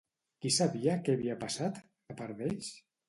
Qui 0.45 0.51
sabia 0.55 0.95
què 1.09 1.15
havia 1.17 1.35
passat, 1.43 1.77
a 2.15 2.17
part 2.23 2.41
d'ells? 2.41 2.73